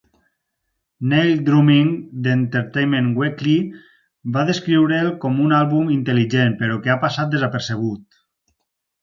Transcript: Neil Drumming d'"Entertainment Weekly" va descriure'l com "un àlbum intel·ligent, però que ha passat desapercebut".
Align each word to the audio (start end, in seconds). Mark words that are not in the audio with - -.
Neil 1.09 1.33
Drumming 1.49 1.91
d'"Entertainment 2.27 3.11
Weekly" 3.23 3.53
va 4.39 4.47
descriure'l 4.49 5.13
com 5.27 5.39
"un 5.45 5.55
àlbum 5.59 5.93
intel·ligent, 5.99 6.59
però 6.65 6.81
que 6.89 6.95
ha 6.97 6.99
passat 7.07 7.33
desapercebut". 7.39 8.21